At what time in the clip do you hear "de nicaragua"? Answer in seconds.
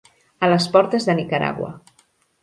1.09-1.69